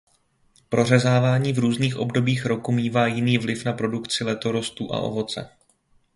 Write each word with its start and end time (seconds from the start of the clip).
Prořezávání 0.69 1.53
v 1.53 1.59
různých 1.59 1.97
obdobích 1.97 2.45
roku 2.45 2.71
mívá 2.71 3.07
jiný 3.07 3.37
vliv 3.37 3.65
na 3.65 3.73
produkci 3.73 4.23
letorostů 4.23 4.93
a 4.93 4.99
ovoce. 4.99 5.49